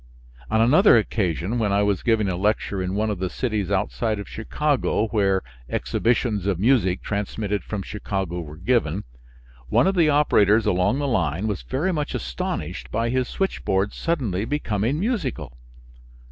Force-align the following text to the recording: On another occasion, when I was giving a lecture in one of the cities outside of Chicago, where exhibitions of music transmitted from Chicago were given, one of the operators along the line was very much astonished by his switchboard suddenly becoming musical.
On 0.49 0.59
another 0.59 0.97
occasion, 0.97 1.59
when 1.59 1.71
I 1.71 1.83
was 1.83 2.01
giving 2.01 2.27
a 2.27 2.35
lecture 2.35 2.81
in 2.81 2.95
one 2.95 3.11
of 3.11 3.19
the 3.19 3.29
cities 3.29 3.69
outside 3.69 4.17
of 4.17 4.27
Chicago, 4.27 5.09
where 5.09 5.43
exhibitions 5.69 6.47
of 6.47 6.57
music 6.57 7.03
transmitted 7.03 7.63
from 7.63 7.83
Chicago 7.83 8.39
were 8.41 8.57
given, 8.57 9.03
one 9.69 9.85
of 9.85 9.93
the 9.93 10.09
operators 10.09 10.65
along 10.65 10.97
the 10.97 11.07
line 11.07 11.45
was 11.45 11.61
very 11.61 11.93
much 11.93 12.15
astonished 12.15 12.89
by 12.89 13.09
his 13.09 13.27
switchboard 13.27 13.93
suddenly 13.93 14.43
becoming 14.43 14.99
musical. 14.99 15.55